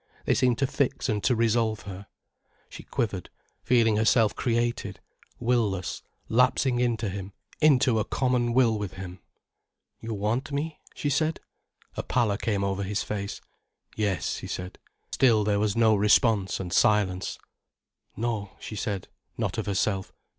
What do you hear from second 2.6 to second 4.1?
She quivered, feeling